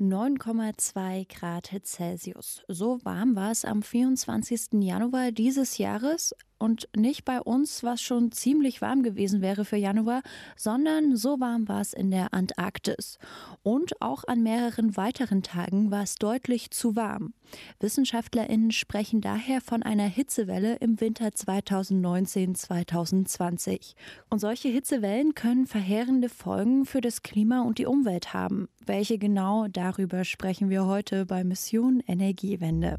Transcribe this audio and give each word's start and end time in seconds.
9,2 0.00 1.28
Grad 1.28 1.70
Celsius. 1.84 2.62
So 2.68 2.98
warm 3.04 3.36
war 3.36 3.50
es 3.50 3.66
am 3.66 3.82
24. 3.82 4.80
Januar 4.80 5.30
dieses 5.30 5.76
Jahres 5.76 6.34
und 6.60 6.88
nicht 6.94 7.24
bei 7.24 7.40
uns, 7.40 7.82
was 7.82 8.02
schon 8.02 8.32
ziemlich 8.32 8.82
warm 8.82 9.02
gewesen 9.02 9.40
wäre 9.40 9.64
für 9.64 9.78
Januar, 9.78 10.20
sondern 10.56 11.16
so 11.16 11.40
warm 11.40 11.66
war 11.68 11.80
es 11.80 11.94
in 11.94 12.10
der 12.10 12.34
Antarktis. 12.34 13.18
Und 13.62 14.02
auch 14.02 14.24
an 14.24 14.42
mehreren 14.42 14.96
weiteren 14.96 15.42
Tagen 15.42 15.90
war 15.90 16.02
es 16.02 16.16
deutlich 16.16 16.70
zu 16.70 16.96
warm. 16.96 17.32
WissenschaftlerInnen 17.80 18.70
sprechen 18.70 19.20
daher 19.20 19.60
von 19.60 19.82
einer 19.82 20.06
Hitzewelle 20.06 20.76
im 20.76 21.00
Winter 21.00 21.26
2019-2020. 21.28 23.94
Und 24.28 24.38
solche 24.40 24.68
Hitzewellen 24.68 25.34
können 25.34 25.66
verheerende 25.66 26.28
Folgen 26.28 26.84
für 26.84 27.00
das 27.00 27.22
Klima 27.22 27.62
und 27.62 27.78
die 27.78 27.86
Umwelt 27.86 28.34
haben. 28.34 28.68
Welche 28.84 29.18
genau, 29.18 29.66
darüber 29.68 30.24
sprechen 30.24 30.68
wir 30.68 30.84
heute 30.86 31.24
bei 31.26 31.42
Mission 31.42 32.02
Energiewende. 32.06 32.98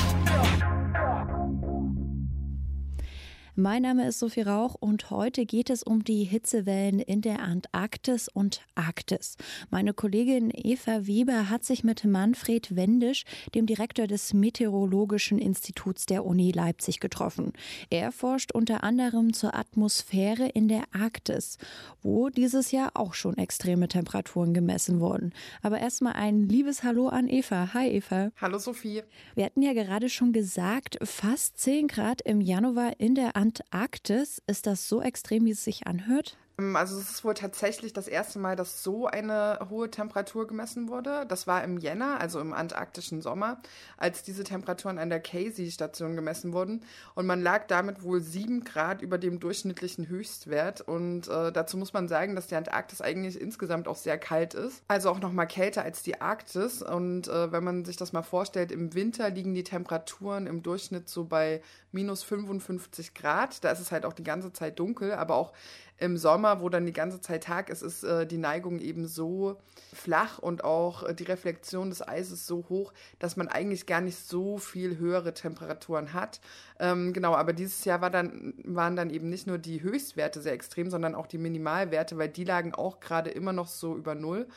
Mein 3.57 3.81
Name 3.81 4.07
ist 4.07 4.19
Sophie 4.19 4.43
Rauch 4.43 4.75
und 4.79 5.09
heute 5.09 5.45
geht 5.45 5.69
es 5.69 5.83
um 5.83 6.05
die 6.05 6.23
Hitzewellen 6.23 7.01
in 7.01 7.19
der 7.19 7.41
Antarktis 7.41 8.29
und 8.29 8.61
Arktis. 8.75 9.35
Meine 9.69 9.93
Kollegin 9.93 10.53
Eva 10.53 11.05
Weber 11.05 11.49
hat 11.49 11.65
sich 11.65 11.83
mit 11.83 12.05
Manfred 12.05 12.77
Wendisch, 12.77 13.25
dem 13.53 13.65
Direktor 13.65 14.07
des 14.07 14.33
Meteorologischen 14.33 15.37
Instituts 15.37 16.05
der 16.05 16.25
Uni 16.25 16.53
Leipzig, 16.53 17.01
getroffen. 17.01 17.51
Er 17.89 18.13
forscht 18.13 18.53
unter 18.53 18.85
anderem 18.85 19.33
zur 19.33 19.53
Atmosphäre 19.53 20.47
in 20.47 20.69
der 20.69 20.85
Arktis, 20.93 21.57
wo 22.01 22.29
dieses 22.29 22.71
Jahr 22.71 22.91
auch 22.93 23.13
schon 23.13 23.37
extreme 23.37 23.89
Temperaturen 23.89 24.53
gemessen 24.53 25.01
wurden. 25.01 25.33
Aber 25.61 25.79
erstmal 25.79 26.13
ein 26.13 26.47
liebes 26.47 26.83
Hallo 26.83 27.09
an 27.09 27.27
Eva. 27.27 27.73
Hi 27.73 27.89
Eva. 27.89 28.31
Hallo 28.39 28.59
Sophie. 28.59 29.03
Wir 29.35 29.43
hatten 29.43 29.61
ja 29.61 29.73
gerade 29.73 30.07
schon 30.07 30.31
gesagt, 30.31 30.97
fast 31.03 31.57
10 31.57 31.89
Grad 31.89 32.21
im 32.21 32.39
Januar 32.39 32.93
in 32.97 33.13
der 33.13 33.40
Antarktis. 33.41 34.39
Ist 34.45 34.67
das 34.67 34.87
so 34.87 35.01
extrem, 35.01 35.45
wie 35.45 35.51
es 35.51 35.63
sich 35.63 35.87
anhört? 35.87 36.37
Ähm, 36.61 36.75
also 36.75 36.97
es 36.99 37.09
ist 37.09 37.23
wohl 37.23 37.33
tatsächlich 37.33 37.93
das 37.93 38.07
erste 38.07 38.39
Mal, 38.39 38.55
dass 38.55 38.83
so 38.83 39.07
eine 39.07 39.59
hohe 39.69 39.89
Temperatur 39.89 40.47
gemessen 40.47 40.89
wurde. 40.89 41.25
Das 41.27 41.47
war 41.47 41.63
im 41.63 41.77
Jänner, 41.77 42.19
also 42.19 42.39
im 42.39 42.53
antarktischen 42.53 43.21
Sommer, 43.21 43.61
als 43.97 44.23
diese 44.23 44.43
Temperaturen 44.43 44.97
an 44.97 45.09
der 45.09 45.19
Casey-Station 45.19 46.15
gemessen 46.15 46.53
wurden. 46.53 46.83
Und 47.15 47.25
man 47.25 47.41
lag 47.41 47.67
damit 47.67 48.03
wohl 48.03 48.21
sieben 48.21 48.63
Grad 48.63 49.01
über 49.01 49.17
dem 49.17 49.39
durchschnittlichen 49.39 50.07
Höchstwert. 50.07 50.81
Und 50.81 51.27
äh, 51.27 51.51
dazu 51.51 51.77
muss 51.77 51.93
man 51.93 52.07
sagen, 52.07 52.35
dass 52.35 52.47
die 52.47 52.55
Antarktis 52.55 53.01
eigentlich 53.01 53.39
insgesamt 53.39 53.87
auch 53.87 53.95
sehr 53.95 54.17
kalt 54.17 54.53
ist. 54.53 54.83
Also 54.87 55.09
auch 55.09 55.19
noch 55.19 55.31
mal 55.31 55.45
kälter 55.45 55.83
als 55.83 56.03
die 56.03 56.21
Arktis. 56.21 56.81
Und 56.81 57.27
äh, 57.27 57.51
wenn 57.51 57.63
man 57.63 57.85
sich 57.85 57.97
das 57.97 58.13
mal 58.13 58.23
vorstellt, 58.23 58.71
im 58.71 58.93
Winter 58.93 59.29
liegen 59.29 59.53
die 59.53 59.63
Temperaturen 59.63 60.47
im 60.47 60.63
Durchschnitt 60.63 61.09
so 61.09 61.25
bei 61.25 61.61
minus 61.91 62.23
55 62.23 63.13
Grad. 63.13 63.63
Da 63.63 63.71
ist 63.71 63.79
es 63.79 63.91
halt 63.91 64.05
auch 64.05 64.13
die 64.13 64.23
ganze 64.23 64.53
Zeit 64.53 64.79
dunkel, 64.79 65.13
aber 65.13 65.35
auch 65.35 65.53
im 66.01 66.17
Sommer, 66.17 66.61
wo 66.61 66.69
dann 66.69 66.87
die 66.87 66.93
ganze 66.93 67.21
Zeit 67.21 67.43
Tag 67.43 67.69
ist, 67.69 67.83
ist 67.83 68.03
äh, 68.03 68.25
die 68.25 68.39
Neigung 68.39 68.79
eben 68.79 69.07
so 69.07 69.57
flach 69.93 70.39
und 70.39 70.63
auch 70.63 71.03
äh, 71.03 71.13
die 71.13 71.23
Reflexion 71.23 71.89
des 71.89 72.05
Eises 72.05 72.47
so 72.47 72.65
hoch, 72.69 72.91
dass 73.19 73.37
man 73.37 73.47
eigentlich 73.47 73.85
gar 73.85 74.01
nicht 74.01 74.17
so 74.17 74.57
viel 74.57 74.97
höhere 74.97 75.35
Temperaturen 75.35 76.13
hat. 76.13 76.41
Ähm, 76.79 77.13
genau, 77.13 77.35
aber 77.35 77.53
dieses 77.53 77.85
Jahr 77.85 78.01
war 78.01 78.09
dann, 78.09 78.55
waren 78.63 78.95
dann 78.95 79.11
eben 79.11 79.29
nicht 79.29 79.45
nur 79.45 79.59
die 79.59 79.83
Höchstwerte 79.83 80.41
sehr 80.41 80.53
extrem, 80.53 80.89
sondern 80.89 81.13
auch 81.13 81.27
die 81.27 81.37
Minimalwerte, 81.37 82.17
weil 82.17 82.29
die 82.29 82.45
lagen 82.45 82.73
auch 82.73 82.99
gerade 82.99 83.29
immer 83.29 83.53
noch 83.53 83.67
so 83.67 83.95
über 83.95 84.15
Null. 84.15 84.47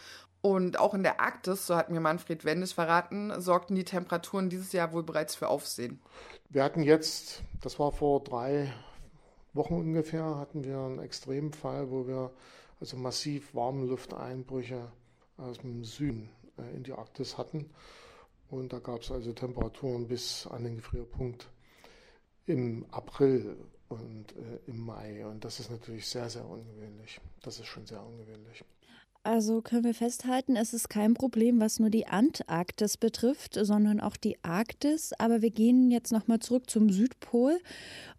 Und 0.41 0.79
auch 0.79 0.95
in 0.95 1.03
der 1.03 1.21
Arktis, 1.21 1.67
so 1.67 1.77
hat 1.77 1.91
mir 1.91 2.01
Manfred 2.01 2.45
Wendisch 2.47 2.75
verraten, 2.75 3.33
sorgten 3.39 3.77
die 3.77 3.85
Temperaturen 3.85 4.49
dieses 4.49 4.73
Jahr 4.73 4.93
wohl 4.93 5.03
bereits 5.03 5.35
für 5.35 5.49
Aufsehen. 5.49 6.01
Wir 6.49 6.65
hatten 6.65 6.83
jetzt, 6.83 7.43
das 7.61 7.79
war 7.79 7.93
vor 7.93 8.23
drei 8.23 8.73
Wochen 9.55 9.75
ungefähr, 9.75 10.37
hatten 10.37 10.65
wir 10.65 10.79
einen 10.79 10.99
Extremfall, 10.99 11.91
wo 11.91 12.07
wir 12.07 12.33
also 12.81 12.97
massiv 12.97 13.55
warme 13.55 13.87
Lufteinbrüche 13.87 14.91
aus 15.37 15.59
dem 15.59 15.85
Süden 15.85 16.29
äh, 16.59 16.77
in 16.77 16.83
die 16.83 16.93
Arktis 16.93 17.39
hatten. 17.39 17.71
Und 18.51 18.73
da 18.73 18.79
gab 18.79 19.03
es 19.03 19.11
also 19.11 19.33
Temperaturen 19.33 20.07
bis 20.07 20.47
an 20.47 20.65
den 20.65 20.77
Gefrierpunkt 20.77 21.49
im 22.47 22.85
April 22.91 23.57
und 23.89 24.37
äh, 24.37 24.59
im 24.67 24.85
Mai. 24.85 25.27
Und 25.27 25.45
das 25.45 25.61
ist 25.61 25.71
natürlich 25.71 26.09
sehr, 26.09 26.29
sehr 26.29 26.47
ungewöhnlich. 26.47 27.21
Das 27.43 27.59
ist 27.59 27.67
schon 27.67 27.87
sehr 27.87 28.05
ungewöhnlich. 28.05 28.65
Also 29.25 29.63
können 29.63 29.85
wir 29.85 29.95
festhalten, 29.95 30.55
es 30.55 30.75
ist 30.75 30.91
kein 30.91 31.15
Problem, 31.15 31.59
was 31.59 31.81
nur 31.81 31.89
die 31.89 32.07
Antarktis 32.07 32.99
betrifft, 32.99 33.55
sondern 33.59 33.99
auch 33.99 34.19
die 34.19 34.37
Arktis. 34.45 35.15
Aber 35.19 35.41
wir 35.41 35.51
gehen 35.51 35.91
jetzt 35.91 36.13
nochmal 36.13 36.41
zurück 36.41 36.69
zum 36.69 36.91
Südpol. 36.91 37.59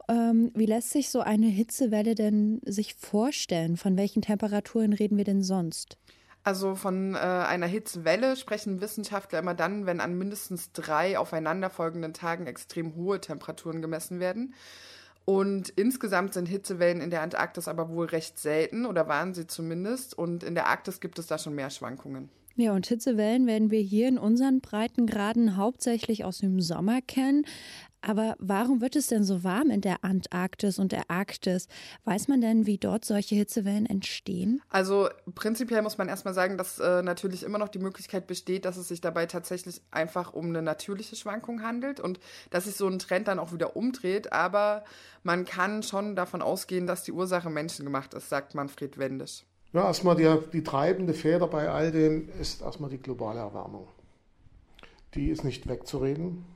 Ähm, 0.10 0.52
wie 0.56 0.66
lässt 0.66 0.90
sich 0.90 1.12
so 1.12 1.20
eine 1.20 1.46
Hitzewelle 1.46 2.16
denn 2.16 2.60
sich 2.66 2.96
vorstellen? 2.96 3.78
Von 3.78 3.98
welchen 3.98 4.24
Temperaturen 4.24 4.94
reden 4.94 5.16
wir 5.16 5.26
denn 5.26 5.44
sonst? 5.44 6.00
Also 6.44 6.74
von 6.74 7.14
äh, 7.14 7.18
einer 7.18 7.68
Hitzewelle 7.68 8.36
sprechen 8.36 8.82
Wissenschaftler 8.82 9.40
immer 9.40 9.54
dann, 9.54 9.86
wenn 9.86 10.00
an 10.00 10.18
mindestens 10.18 10.72
drei 10.72 11.20
aufeinanderfolgenden 11.20 12.14
Tagen 12.16 12.48
extrem 12.48 12.96
hohe 12.96 13.22
Temperaturen 13.22 13.84
gemessen 13.84 14.20
werden. 14.20 14.56
Und 15.25 15.69
insgesamt 15.69 16.36
sind 16.36 16.47
Hitzewellen 16.47 17.02
in 17.02 17.09
der 17.09 17.24
Antarktis 17.24 17.68
aber 17.68 17.90
wohl 17.90 18.06
recht 18.06 18.38
selten 18.38 18.86
oder 18.86 19.08
waren 19.08 19.34
sie 19.34 19.47
zumindest. 19.47 20.16
Und 20.16 20.44
in 20.44 20.53
der 20.53 20.68
Arktis 20.68 21.00
gibt 21.00 21.18
es 21.18 21.25
da 21.28 21.40
schon 21.40 21.56
mehr 21.56 21.72
Schwankungen. 21.72 22.30
Ja, 22.58 22.74
und 22.74 22.88
Hitzewellen 22.88 23.47
werden 23.47 23.69
wir 23.69 23.81
hier 23.81 24.08
in 24.08 24.18
unseren 24.18 24.62
Breitengraden 24.62 25.58
hauptsächlich 25.58 26.24
aus 26.24 26.38
dem 26.38 26.62
Sommer 26.62 27.02
kennen. 27.02 27.46
Aber 28.08 28.36
warum 28.38 28.82
wird 28.82 28.96
es 28.96 29.08
denn 29.08 29.24
so 29.24 29.44
warm 29.44 29.72
in 29.72 29.82
der 29.82 30.04
Antarktis 30.04 30.78
und 30.78 30.92
der 30.92 31.10
Arktis? 31.10 31.68
Weiß 32.04 32.28
man 32.28 32.40
denn, 32.40 32.68
wie 32.68 32.78
dort 32.78 33.04
solche 33.04 33.34
Hitzewellen 33.34 33.88
entstehen? 33.88 34.62
Also 34.70 35.10
prinzipiell 35.34 35.82
muss 35.82 35.98
man 35.98 36.08
erstmal 36.08 36.36
sagen, 36.36 36.56
dass 36.56 36.78
äh, 36.78 37.02
natürlich 37.02 37.42
immer 37.42 37.58
noch 37.58 37.68
die 37.68 37.80
Möglichkeit 37.80 38.28
besteht, 38.28 38.66
dass 38.66 38.78
es 38.78 38.90
sich 38.90 39.02
dabei 39.02 39.26
tatsächlich 39.26 39.82
einfach 39.90 40.34
um 40.34 40.46
eine 40.46 40.62
natürliche 40.62 41.16
Schwankung 41.16 41.64
handelt 41.64 42.00
und 42.00 42.20
dass 42.52 42.66
sich 42.66 42.76
so 42.76 42.88
ein 42.88 43.00
Trend 43.00 43.28
dann 43.28 43.40
auch 43.40 43.54
wieder 43.54 43.76
umdreht. 43.76 44.32
Aber 44.32 44.84
man 45.24 45.44
kann 45.44 45.82
schon 45.82 46.16
davon 46.16 46.44
ausgehen, 46.44 46.86
dass 46.86 47.02
die 47.02 47.12
Ursache 47.12 47.50
menschengemacht 47.50 48.14
ist, 48.14 48.30
sagt 48.30 48.54
Manfred 48.54 49.00
Wendisch. 49.00 49.46
Ja, 49.74 49.88
erstmal 49.88 50.16
die, 50.16 50.32
die 50.54 50.64
treibende 50.64 51.16
Feder 51.16 51.48
bei 51.48 51.70
all 51.70 51.92
dem 51.92 52.30
ist 52.40 52.62
erstmal 52.62 52.92
die 52.92 53.00
globale 53.00 53.40
Erwärmung. 53.40 53.88
Die 55.16 55.32
ist 55.32 55.44
nicht 55.44 55.68
wegzureden 55.68 56.55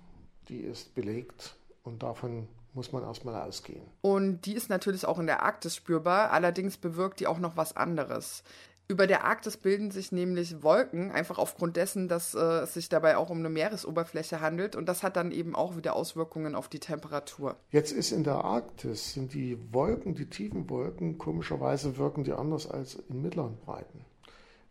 die 0.49 0.59
ist 0.59 0.95
belegt 0.95 1.55
und 1.83 2.03
davon 2.03 2.47
muss 2.73 2.91
man 2.91 3.03
erstmal 3.03 3.35
ausgehen. 3.35 3.81
Und 4.01 4.41
die 4.45 4.53
ist 4.53 4.69
natürlich 4.69 5.05
auch 5.05 5.19
in 5.19 5.25
der 5.25 5.43
Arktis 5.43 5.75
spürbar, 5.75 6.31
allerdings 6.31 6.77
bewirkt 6.77 7.19
die 7.19 7.27
auch 7.27 7.39
noch 7.39 7.57
was 7.57 7.75
anderes. 7.75 8.43
Über 8.87 9.05
der 9.05 9.23
Arktis 9.23 9.55
bilden 9.55 9.91
sich 9.91 10.11
nämlich 10.11 10.63
Wolken, 10.63 11.11
einfach 11.11 11.37
aufgrund 11.37 11.75
dessen, 11.77 12.07
dass 12.07 12.33
äh, 12.33 12.39
es 12.39 12.73
sich 12.73 12.89
dabei 12.89 13.17
auch 13.17 13.29
um 13.29 13.37
eine 13.37 13.49
Meeresoberfläche 13.49 14.41
handelt. 14.41 14.75
Und 14.75 14.89
das 14.89 15.03
hat 15.03 15.15
dann 15.15 15.31
eben 15.31 15.55
auch 15.55 15.77
wieder 15.77 15.95
Auswirkungen 15.95 16.55
auf 16.55 16.69
die 16.69 16.79
Temperatur. 16.79 17.55
Jetzt 17.69 17.91
ist 17.91 18.11
in 18.11 18.23
der 18.23 18.43
Arktis, 18.43 19.13
sind 19.13 19.35
die 19.35 19.59
Wolken, 19.71 20.15
die 20.15 20.27
tiefen 20.27 20.71
Wolken, 20.71 21.19
komischerweise 21.19 21.97
wirken 21.97 22.23
die 22.23 22.33
anders 22.33 22.67
als 22.67 22.95
in 22.95 23.21
mittleren 23.21 23.57
Breiten. 23.57 24.05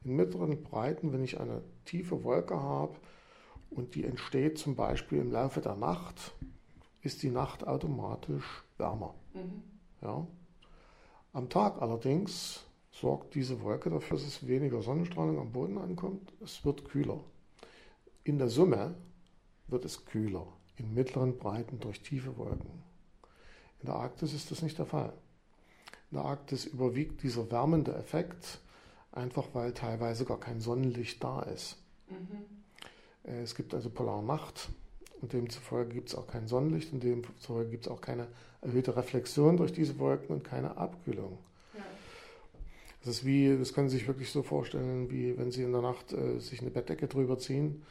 In 0.03 0.17
mittleren 0.17 0.65
Breiten, 0.65 1.13
wenn 1.13 1.23
ich 1.23 1.39
eine 1.39 1.63
tiefe 1.85 2.25
Wolke 2.25 2.61
habe, 2.61 2.97
und 3.71 3.95
die 3.95 4.05
entsteht 4.05 4.59
zum 4.59 4.75
Beispiel 4.75 5.21
im 5.21 5.31
Laufe 5.31 5.61
der 5.61 5.77
Nacht, 5.77 6.35
ist 7.03 7.23
die 7.23 7.31
Nacht 7.31 7.67
automatisch 7.67 8.65
wärmer. 8.77 9.15
Mhm. 9.35 9.63
Ja. 10.03 10.27
Am 11.33 11.49
Tag 11.49 11.81
allerdings 11.81 12.65
sorgt 12.91 13.35
diese 13.35 13.63
Wolke 13.63 13.91
dafür, 13.91 14.17
dass 14.17 14.27
es 14.27 14.47
weniger 14.47 14.83
Sonnenstrahlung 14.83 15.39
am 15.39 15.53
Boden 15.53 15.79
ankommt. 15.79 16.33
Es 16.41 16.65
wird 16.65 16.85
kühler. 16.85 17.21
In 18.25 18.39
der 18.39 18.49
Summe 18.49 18.95
wird 19.69 19.85
es 19.85 20.05
kühler 20.05 20.47
in 20.79 20.95
mittleren 20.95 21.39
Breiten 21.39 21.81
durch 21.81 22.01
tiefe 22.03 22.37
Wolken. 22.37 22.83
In 23.81 23.87
der 23.87 23.97
Arktis 23.97 24.33
ist 24.33 24.51
das 24.51 24.63
nicht 24.63 24.79
der 24.79 24.87
Fall. 24.87 25.13
In 26.11 26.17
der 26.19 26.25
Arktis 26.25 26.65
überwiegt 26.65 27.23
dieser 27.23 27.51
wärmende 27.51 27.95
Effekt, 27.95 28.61
einfach 29.13 29.47
weil 29.53 29.73
teilweise 29.75 30.25
gar 30.25 30.41
kein 30.41 30.61
Sonnenlicht 30.61 31.23
da 31.23 31.43
ist. 31.43 31.83
Mhm. 32.09 32.58
Äh, 33.29 33.43
es 33.43 33.55
gibt 33.55 33.75
also 33.75 33.91
Polarnacht 33.91 34.69
und 35.21 35.33
demzufolge 35.33 35.95
gibt 35.95 36.09
es 36.09 36.15
auch 36.15 36.27
kein 36.27 36.47
Sonnenlicht 36.47 36.93
und 36.93 37.03
demzufolge 37.03 37.71
gibt 37.71 37.87
es 37.87 37.93
auch 37.93 38.01
keine 38.01 38.29
erhöhte 38.61 38.97
Reflexion 38.97 39.57
durch 39.57 39.73
diese 39.73 39.99
Wolken 39.99 40.35
und 40.35 40.45
keine 40.45 40.77
Abkühlung. 40.77 41.39
Ja. 41.75 41.81
Das 43.05 43.17
ist 43.17 43.25
wie, 43.25 43.57
das 43.57 43.73
können 43.73 43.89
Sie 43.89 43.99
sich 43.99 44.09
wirklich 44.09 44.31
so 44.31 44.43
vorstellen, 44.43 45.11
wie 45.11 45.37
wenn 45.39 45.51
Sie 45.51 45.63
in 45.63 45.73
der 45.73 45.83
Nacht 45.83 46.13
äh, 46.13 46.39
sich 46.39 46.61
eine 46.61 46.71
Bettdecke 46.71 47.07
drüber 47.09 47.39
ziehen, 47.39 47.83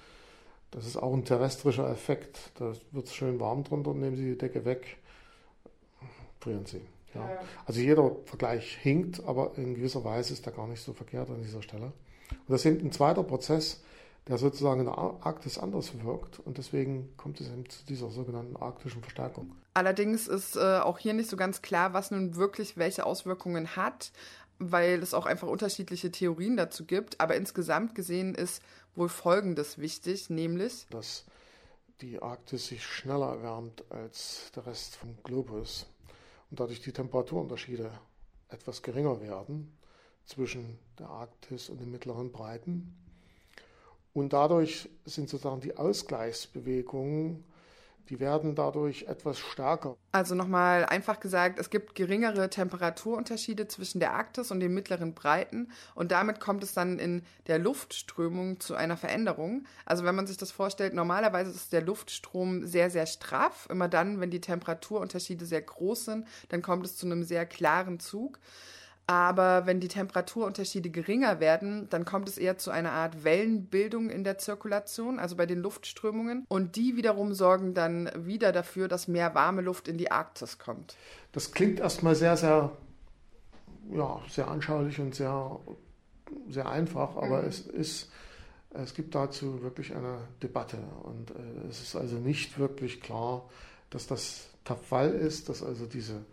Das 0.71 0.85
ist 0.85 0.97
auch 0.97 1.13
ein 1.13 1.23
terrestrischer 1.23 1.89
Effekt. 1.89 2.51
Da 2.55 2.73
wird 2.91 3.05
es 3.05 3.15
schön 3.15 3.39
warm 3.39 3.63
drunter, 3.63 3.93
nehmen 3.93 4.17
Sie 4.17 4.25
die 4.25 4.37
Decke 4.37 4.65
weg, 4.65 4.97
frieren 6.39 6.65
Sie. 6.65 6.81
Ja. 7.15 7.21
Ja. 7.21 7.39
Also 7.65 7.79
jeder 7.79 8.15
Vergleich 8.25 8.77
hinkt, 8.77 9.23
aber 9.23 9.53
in 9.57 9.75
gewisser 9.75 10.03
Weise 10.03 10.33
ist 10.33 10.45
er 10.45 10.51
gar 10.51 10.67
nicht 10.67 10.81
so 10.81 10.93
verkehrt 10.93 11.29
an 11.29 11.41
dieser 11.41 11.61
Stelle. 11.61 11.85
Und 12.31 12.49
das 12.49 12.65
ist 12.65 12.81
ein 12.81 12.91
zweiter 12.91 13.23
Prozess, 13.23 13.81
der 14.27 14.37
sozusagen 14.37 14.81
in 14.81 14.85
der 14.87 14.97
Arktis 14.97 15.57
anders 15.57 15.91
wirkt 16.03 16.39
und 16.39 16.57
deswegen 16.57 17.15
kommt 17.15 17.39
es 17.39 17.47
eben 17.47 17.69
zu 17.69 17.85
dieser 17.85 18.09
sogenannten 18.09 18.57
arktischen 18.57 19.01
Verstärkung. 19.01 19.55
Allerdings 19.73 20.27
ist 20.27 20.55
äh, 20.57 20.79
auch 20.79 20.99
hier 20.99 21.13
nicht 21.13 21.29
so 21.29 21.37
ganz 21.37 21.61
klar, 21.61 21.93
was 21.93 22.11
nun 22.11 22.35
wirklich 22.35 22.77
welche 22.77 23.05
Auswirkungen 23.05 23.75
hat, 23.75 24.11
weil 24.59 25.01
es 25.01 25.13
auch 25.13 25.25
einfach 25.25 25.47
unterschiedliche 25.47 26.11
Theorien 26.11 26.57
dazu 26.57 26.85
gibt. 26.85 27.21
Aber 27.21 27.35
insgesamt 27.35 27.95
gesehen 27.95 28.35
ist 28.35 28.61
wohl 28.95 29.09
Folgendes 29.09 29.77
wichtig, 29.77 30.29
nämlich, 30.29 30.87
dass 30.89 31.25
die 32.01 32.21
Arktis 32.21 32.67
sich 32.67 32.83
schneller 32.83 33.29
erwärmt 33.29 33.83
als 33.91 34.51
der 34.55 34.65
Rest 34.65 34.95
vom 34.95 35.15
Globus 35.23 35.85
und 36.49 36.59
dadurch 36.59 36.81
die 36.81 36.91
Temperaturunterschiede 36.91 37.91
etwas 38.49 38.81
geringer 38.81 39.21
werden 39.21 39.77
zwischen 40.25 40.79
der 40.99 41.09
Arktis 41.09 41.69
und 41.69 41.79
den 41.79 41.91
mittleren 41.91 42.31
Breiten. 42.31 42.95
Und 44.17 44.33
dadurch 44.33 44.89
sind 45.05 45.29
sozusagen 45.29 45.61
die 45.61 45.77
Ausgleichsbewegungen 45.77 47.43
die 48.09 48.19
werden 48.19 48.55
dadurch 48.55 49.03
etwas 49.03 49.37
stärker. 49.37 49.97
Also 50.11 50.35
nochmal 50.35 50.85
einfach 50.85 51.19
gesagt, 51.19 51.59
es 51.59 51.69
gibt 51.69 51.95
geringere 51.95 52.49
Temperaturunterschiede 52.49 53.67
zwischen 53.67 53.99
der 53.99 54.13
Arktis 54.13 54.51
und 54.51 54.59
den 54.59 54.73
mittleren 54.73 55.13
Breiten 55.13 55.69
und 55.95 56.11
damit 56.11 56.39
kommt 56.39 56.63
es 56.63 56.73
dann 56.73 56.99
in 56.99 57.23
der 57.47 57.59
Luftströmung 57.59 58.59
zu 58.59 58.75
einer 58.75 58.97
Veränderung. 58.97 59.65
Also 59.85 60.05
wenn 60.05 60.15
man 60.15 60.27
sich 60.27 60.37
das 60.37 60.51
vorstellt, 60.51 60.93
normalerweise 60.93 61.51
ist 61.51 61.73
der 61.73 61.81
Luftstrom 61.81 62.65
sehr, 62.65 62.89
sehr 62.89 63.07
straff. 63.07 63.67
Immer 63.69 63.89
dann, 63.89 64.19
wenn 64.19 64.31
die 64.31 64.41
Temperaturunterschiede 64.41 65.45
sehr 65.45 65.61
groß 65.61 66.05
sind, 66.05 66.27
dann 66.49 66.61
kommt 66.61 66.85
es 66.85 66.95
zu 66.95 67.05
einem 67.05 67.23
sehr 67.23 67.45
klaren 67.45 67.99
Zug. 67.99 68.39
Aber 69.09 69.65
wenn 69.65 69.79
die 69.79 69.87
Temperaturunterschiede 69.87 70.89
geringer 70.89 71.39
werden, 71.39 71.87
dann 71.89 72.03
kommt 72.03 72.27
es 72.27 72.37
eher 72.37 72.57
zu 72.57 72.71
einer 72.71 72.91
Art 72.91 73.23
Wellenbildung 73.23 74.09
in 74.09 74.25
der 74.25 74.37
Zirkulation, 74.37 75.17
also 75.17 75.37
bei 75.37 75.45
den 75.45 75.59
Luftströmungen. 75.59 76.45
Und 76.49 76.75
die 76.75 76.97
wiederum 76.97 77.33
sorgen 77.33 77.73
dann 77.73 78.11
wieder 78.17 78.51
dafür, 78.51 78.89
dass 78.89 79.07
mehr 79.07 79.33
warme 79.33 79.61
Luft 79.61 79.87
in 79.87 79.97
die 79.97 80.11
Arktis 80.11 80.59
kommt. 80.59 80.97
Das 81.31 81.53
klingt 81.53 81.79
erstmal 81.79 82.15
sehr, 82.15 82.35
sehr, 82.35 82.73
ja, 83.93 84.21
sehr 84.29 84.49
anschaulich 84.49 84.99
und 84.99 85.15
sehr, 85.15 85.57
sehr 86.49 86.69
einfach, 86.69 87.15
aber 87.15 87.43
mhm. 87.43 87.47
es 87.47 87.61
ist. 87.61 88.11
Es 88.71 88.93
gibt 88.93 89.15
dazu 89.15 89.63
wirklich 89.63 89.95
eine 89.95 90.19
Debatte 90.43 90.77
und 91.03 91.31
äh, 91.31 91.67
es 91.69 91.81
ist 91.81 91.95
also 91.95 92.17
nicht 92.17 92.59
wirklich 92.59 92.99
klar, 92.99 93.49
dass 93.89 94.05
das 94.05 94.49
der 94.67 94.75
Fall 94.75 95.11
ist, 95.11 95.47
dass 95.47 95.63
also 95.63 95.85
diese 95.85 96.25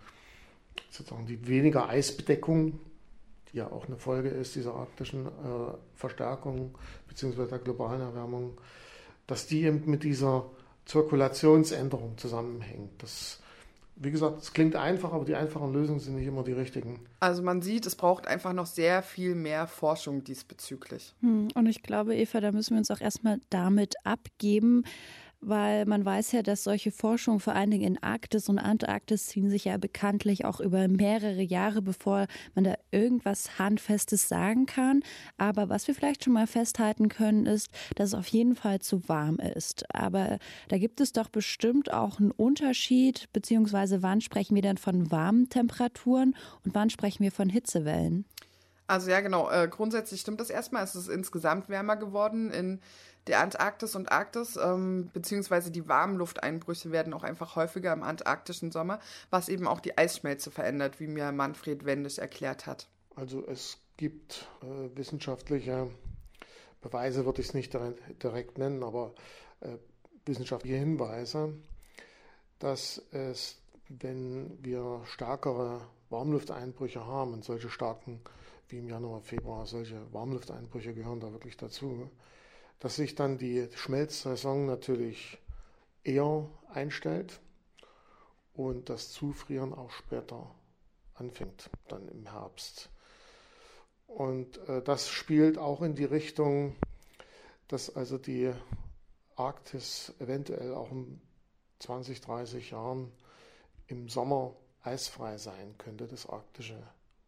sozusagen 0.91 1.27
die 1.27 1.47
weniger 1.47 1.89
Eisbedeckung, 1.89 2.79
die 3.53 3.59
ja 3.59 3.71
auch 3.71 3.87
eine 3.87 3.97
Folge 3.97 4.29
ist 4.29 4.55
dieser 4.55 4.75
arktischen 4.75 5.27
äh, 5.27 5.31
Verstärkung 5.95 6.77
bzw. 7.09 7.47
der 7.47 7.59
globalen 7.59 8.01
Erwärmung, 8.01 8.61
dass 9.27 9.47
die 9.47 9.63
eben 9.63 9.89
mit 9.91 10.03
dieser 10.03 10.47
Zirkulationsänderung 10.87 12.19
zusammenhängt. 12.19 13.03
Das, 13.03 13.41
wie 13.97 14.11
gesagt, 14.11 14.43
es 14.43 14.53
klingt 14.53 14.77
einfach, 14.77 15.13
aber 15.13 15.25
die 15.25 15.35
einfachen 15.35 15.73
Lösungen 15.73 16.01
sind 16.01 16.17
nicht 16.17 16.27
immer 16.27 16.43
die 16.43 16.53
richtigen. 16.53 17.01
Also 17.21 17.43
man 17.43 17.63
sieht, 17.63 17.87
es 17.87 17.97
braucht 17.97 18.27
einfach 18.27 18.53
noch 18.53 18.67
sehr 18.67 19.03
viel 19.03 19.35
mehr 19.35 19.67
Forschung 19.67 20.25
diesbezüglich. 20.25 21.15
Hm, 21.21 21.49
und 21.55 21.67
ich 21.67 21.83
glaube, 21.83 22.15
Eva, 22.15 22.41
da 22.41 22.53
müssen 22.53 22.75
wir 22.75 22.79
uns 22.79 22.91
auch 22.91 23.01
erstmal 23.01 23.41
damit 23.51 23.95
abgeben 24.05 24.85
weil 25.47 25.87
man 25.87 26.05
weiß 26.05 26.33
ja, 26.33 26.43
dass 26.43 26.65
solche 26.65 26.91
Forschungen 26.91 27.41
vor 27.41 27.55
allen 27.55 27.71
Dingen 27.71 27.85
in 27.85 28.03
Arktis 28.03 28.49
und 28.49 28.59
Antarktis 28.59 29.27
ziehen 29.27 29.51
sich 29.51 29.67
ja 29.67 29.77
bekanntlich 29.77 30.45
auch 30.45 30.61
über 30.61 30.89
mehrere 30.89 31.43
Jahre, 31.43 31.83
bevor 31.83 32.27
man 32.55 32.65
da 32.65 32.75
irgendwas 32.91 33.59
Handfestes 33.59 34.29
sagen 34.29 34.67
kann. 34.67 35.03
Aber 35.39 35.69
was 35.69 35.87
wir 35.87 35.95
vielleicht 35.95 36.25
schon 36.25 36.33
mal 36.33 36.47
festhalten 36.47 37.09
können, 37.09 37.47
ist, 37.47 37.71
dass 37.97 38.09
es 38.09 38.15
auf 38.15 38.27
jeden 38.29 38.55
Fall 38.55 38.81
zu 38.81 39.09
warm 39.09 39.37
ist. 39.37 39.85
Aber 39.95 40.39
da 40.69 40.79
gibt 40.79 41.01
es 41.01 41.13
doch 41.13 41.29
bestimmt 41.29 41.93
auch 41.93 42.19
einen 42.19 42.31
Unterschied, 42.31 43.29
beziehungsweise 43.33 44.03
wann 44.03 44.21
sprechen 44.21 44.55
wir 44.55 44.63
denn 44.63 44.79
von 44.79 45.11
warmen 45.11 45.49
Temperaturen 45.49 46.35
und 46.65 46.75
wann 46.75 46.91
sprechen 46.91 47.23
wir 47.23 47.33
von 47.33 47.49
Hitzewellen? 47.49 48.25
Also 48.87 49.11
ja, 49.11 49.21
genau. 49.21 49.51
Äh, 49.51 49.69
grundsätzlich 49.69 50.21
stimmt 50.21 50.41
das 50.41 50.51
erstmal. 50.51 50.85
Es 50.85 50.95
ist 50.95 51.09
insgesamt 51.09 51.69
wärmer 51.69 51.97
geworden 51.97 52.51
in 52.51 52.81
der 53.27 53.41
Antarktis 53.41 53.97
und 53.97 54.13
Arktis, 54.13 54.57
ähm, 54.57 55.11
beziehungsweise 55.13 55.71
die 55.71 55.89
Warmlufteinbrüche 55.89 56.93
werden 56.93 57.15
auch 57.15 57.23
einfach 57.23 57.57
häufiger 57.57 57.93
im 57.93 58.03
antarktischen 58.03 58.71
Sommer, 58.71 59.01
was 59.31 59.49
eben 59.49 59.67
auch 59.67 59.81
die 59.81 59.97
Eisschmelze 59.97 60.51
verändert, 60.51 61.01
wie 61.01 61.07
mir 61.07 61.33
Manfred 61.33 61.87
Wendisch 61.87 62.19
erklärt 62.19 62.67
hat. 62.67 62.87
Also 63.17 63.47
es 63.47 63.79
gibt 63.97 64.47
äh, 64.63 64.97
wissenschaftliche 64.97 65.89
Beweise, 66.83 67.25
würde 67.25 67.41
ich 67.41 67.49
es 67.49 67.55
nicht 67.55 67.75
direkt 68.23 68.59
nennen, 68.59 68.83
aber 68.83 69.15
äh, 69.61 69.79
wissenschaftliche 70.27 70.77
Hinweise, 70.77 71.55
dass 72.59 73.01
es, 73.13 73.57
wenn 73.89 74.63
wir 74.63 75.01
stärkere 75.07 75.81
Warmlufteinbrüche 76.11 77.07
haben 77.07 77.33
und 77.33 77.45
solche 77.45 77.71
starken 77.71 78.21
wie 78.75 78.79
im 78.79 78.89
Januar, 78.89 79.21
Februar, 79.21 79.67
solche 79.67 80.13
Warmlufteinbrüche 80.13 80.95
gehören 80.95 81.21
da 81.21 81.31
wirklich 81.31 81.57
dazu, 81.57 82.11
dass 82.81 82.97
sich 82.97 83.15
dann 83.15 83.39
die 83.39 83.69
Schmelzsaison 83.73 84.67
natürlich 84.67 85.39
eher 86.03 86.51
einstellt 86.69 87.41
und 88.53 88.89
das 88.89 89.13
Zufrieren 89.13 89.73
auch 89.73 89.93
später 89.93 90.53
anfängt, 91.15 91.71
dann 91.87 92.09
im 92.09 92.27
Herbst. 92.27 92.91
Und 94.09 94.59
äh, 94.69 94.83
das 94.83 95.09
spielt 95.09 95.57
auch 95.57 95.81
in 95.83 95.95
die 95.95 96.05
Richtung, 96.05 96.75
dass 97.69 97.95
also 97.95 98.19
die 98.19 98.53
Arktis 99.37 100.13
eventuell 100.19 100.75
auch 100.75 100.91
in 100.91 101.21
20, 101.79 102.21
30 102.21 102.71
Jahren 102.73 103.13
im 103.87 104.09
Sommer 104.09 104.57
eisfrei 104.83 105.39
sein 105.39 105.79
könnte, 105.79 106.09
das 106.09 106.29
arktische, 106.29 106.83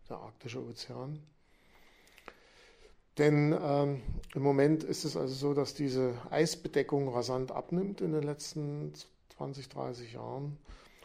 der 0.09 0.17
arktische 0.17 0.61
Ozean. 0.61 1.23
Denn 3.19 3.57
ähm, 3.59 4.03
im 4.35 4.43
Moment 4.43 4.85
ist 4.85 5.05
es 5.05 5.17
also 5.17 5.35
so, 5.35 5.55
dass 5.55 5.75
diese 5.75 6.15
Eisbedeckung 6.31 7.09
rasant 7.09 7.51
abnimmt 7.51 8.01
in 8.01 8.13
den 8.13 8.23
letzten 8.23 8.93
20, 9.37 9.69
30 9.71 10.13
Jahren. 10.13 10.59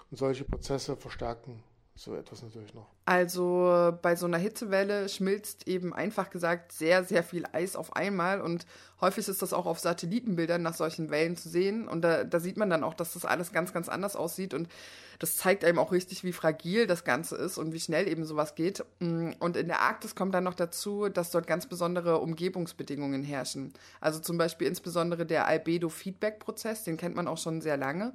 Und 0.09 0.17
solche 0.17 0.43
Prozesse 0.43 0.97
verstärken 0.97 1.63
so 2.01 2.15
etwas 2.15 2.41
natürlich 2.41 2.73
noch. 2.73 2.87
Also 3.05 3.93
bei 4.01 4.15
so 4.15 4.25
einer 4.25 4.37
Hitzewelle 4.37 5.09
schmilzt 5.09 5.67
eben 5.67 5.93
einfach 5.93 6.29
gesagt 6.29 6.71
sehr, 6.71 7.03
sehr 7.03 7.23
viel 7.23 7.45
Eis 7.51 7.75
auf 7.75 7.95
einmal 7.95 8.41
und 8.41 8.65
häufig 8.99 9.27
ist 9.27 9.41
das 9.41 9.53
auch 9.53 9.65
auf 9.65 9.79
Satellitenbildern 9.79 10.61
nach 10.61 10.73
solchen 10.73 11.09
Wellen 11.09 11.37
zu 11.37 11.49
sehen 11.49 11.87
und 11.87 12.01
da, 12.01 12.23
da 12.23 12.39
sieht 12.39 12.57
man 12.57 12.69
dann 12.69 12.83
auch, 12.83 12.93
dass 12.93 13.13
das 13.13 13.25
alles 13.25 13.51
ganz, 13.51 13.73
ganz 13.73 13.89
anders 13.89 14.15
aussieht 14.15 14.53
und 14.53 14.67
das 15.21 15.37
zeigt 15.37 15.63
einem 15.63 15.77
auch 15.77 15.91
richtig, 15.91 16.23
wie 16.23 16.33
fragil 16.33 16.87
das 16.87 17.03
Ganze 17.03 17.35
ist 17.35 17.59
und 17.59 17.73
wie 17.73 17.79
schnell 17.79 18.07
eben 18.07 18.25
sowas 18.25 18.55
geht. 18.55 18.83
Und 18.99 19.55
in 19.55 19.67
der 19.67 19.81
Arktis 19.81 20.15
kommt 20.15 20.33
dann 20.33 20.43
noch 20.43 20.55
dazu, 20.55 21.09
dass 21.09 21.29
dort 21.29 21.45
ganz 21.45 21.67
besondere 21.67 22.17
Umgebungsbedingungen 22.17 23.23
herrschen. 23.23 23.71
Also 23.99 24.19
zum 24.19 24.39
Beispiel 24.39 24.65
insbesondere 24.65 25.27
der 25.27 25.45
Albedo-Feedback-Prozess, 25.45 26.85
den 26.85 26.97
kennt 26.97 27.15
man 27.15 27.27
auch 27.27 27.37
schon 27.37 27.61
sehr 27.61 27.77
lange. 27.77 28.13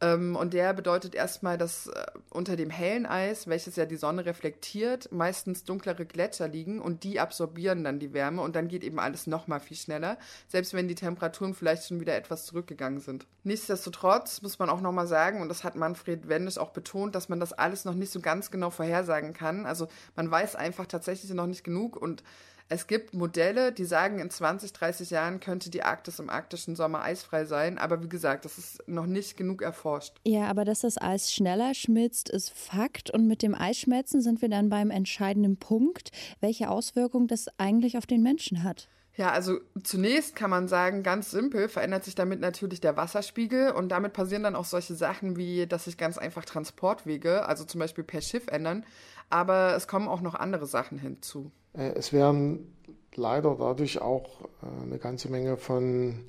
Ähm, 0.00 0.36
und 0.36 0.54
der 0.54 0.72
bedeutet 0.72 1.14
erstmal, 1.14 1.56
dass 1.56 1.86
äh, 1.86 2.06
unter 2.30 2.56
dem 2.56 2.70
hellen 2.70 3.06
Eis, 3.06 3.46
welches 3.46 3.76
ja 3.76 3.86
die 3.86 3.96
Sonne 3.96 4.26
reflektiert, 4.26 5.10
meistens 5.12 5.64
dunklere 5.64 6.04
Gletscher 6.04 6.48
liegen 6.48 6.80
und 6.80 7.04
die 7.04 7.20
absorbieren 7.20 7.84
dann 7.84 7.98
die 7.98 8.12
Wärme 8.12 8.42
und 8.42 8.56
dann 8.56 8.68
geht 8.68 8.84
eben 8.84 8.98
alles 8.98 9.26
nochmal 9.26 9.60
viel 9.60 9.76
schneller, 9.76 10.18
selbst 10.48 10.74
wenn 10.74 10.88
die 10.88 10.94
Temperaturen 10.94 11.54
vielleicht 11.54 11.86
schon 11.86 12.00
wieder 12.00 12.16
etwas 12.16 12.46
zurückgegangen 12.46 13.00
sind. 13.00 13.26
Nichtsdestotrotz 13.44 14.42
muss 14.42 14.58
man 14.58 14.70
auch 14.70 14.80
nochmal 14.80 15.06
sagen, 15.06 15.40
und 15.40 15.48
das 15.48 15.64
hat 15.64 15.76
Manfred 15.76 16.28
Wendisch 16.28 16.58
auch 16.58 16.70
betont, 16.70 17.14
dass 17.14 17.28
man 17.28 17.40
das 17.40 17.52
alles 17.52 17.84
noch 17.84 17.94
nicht 17.94 18.10
so 18.10 18.20
ganz 18.20 18.50
genau 18.50 18.70
vorhersagen 18.70 19.32
kann. 19.32 19.66
Also 19.66 19.88
man 20.16 20.30
weiß 20.30 20.56
einfach 20.56 20.86
tatsächlich 20.86 21.32
noch 21.32 21.46
nicht 21.46 21.64
genug 21.64 21.96
und 21.96 22.22
es 22.68 22.86
gibt 22.86 23.12
Modelle, 23.14 23.72
die 23.72 23.84
sagen, 23.84 24.18
in 24.18 24.30
20, 24.30 24.72
30 24.72 25.10
Jahren 25.10 25.40
könnte 25.40 25.70
die 25.70 25.82
Arktis 25.82 26.18
im 26.18 26.30
arktischen 26.30 26.76
Sommer 26.76 27.02
eisfrei 27.02 27.44
sein. 27.44 27.78
Aber 27.78 28.02
wie 28.02 28.08
gesagt, 28.08 28.44
das 28.44 28.58
ist 28.58 28.88
noch 28.88 29.06
nicht 29.06 29.36
genug 29.36 29.62
erforscht. 29.62 30.16
Ja, 30.24 30.46
aber 30.46 30.64
dass 30.64 30.80
das 30.80 31.00
Eis 31.00 31.32
schneller 31.32 31.74
schmilzt, 31.74 32.30
ist 32.30 32.50
Fakt. 32.50 33.10
Und 33.10 33.26
mit 33.26 33.42
dem 33.42 33.54
Eisschmelzen 33.54 34.22
sind 34.22 34.40
wir 34.40 34.48
dann 34.48 34.70
beim 34.70 34.90
entscheidenden 34.90 35.58
Punkt, 35.58 36.10
welche 36.40 36.70
Auswirkungen 36.70 37.28
das 37.28 37.46
eigentlich 37.58 37.98
auf 37.98 38.06
den 38.06 38.22
Menschen 38.22 38.62
hat. 38.62 38.88
Ja, 39.16 39.30
also 39.30 39.60
zunächst 39.84 40.34
kann 40.34 40.50
man 40.50 40.66
sagen, 40.66 41.04
ganz 41.04 41.30
simpel 41.30 41.68
verändert 41.68 42.04
sich 42.04 42.16
damit 42.16 42.40
natürlich 42.40 42.80
der 42.80 42.96
Wasserspiegel 42.96 43.70
und 43.70 43.90
damit 43.90 44.12
passieren 44.12 44.42
dann 44.42 44.56
auch 44.56 44.64
solche 44.64 44.94
Sachen 44.94 45.36
wie, 45.36 45.68
dass 45.68 45.84
sich 45.84 45.96
ganz 45.96 46.18
einfach 46.18 46.44
Transportwege, 46.44 47.46
also 47.46 47.64
zum 47.64 47.78
Beispiel 47.78 48.02
per 48.02 48.22
Schiff 48.22 48.48
ändern. 48.48 48.84
Aber 49.30 49.76
es 49.76 49.86
kommen 49.86 50.08
auch 50.08 50.20
noch 50.20 50.34
andere 50.34 50.66
Sachen 50.66 50.98
hinzu. 50.98 51.52
Äh, 51.76 51.92
es 51.94 52.12
werden 52.12 52.74
leider 53.14 53.56
dadurch 53.58 54.00
auch 54.00 54.40
äh, 54.62 54.82
eine 54.82 54.98
ganze 54.98 55.30
Menge 55.30 55.56
von 55.56 56.24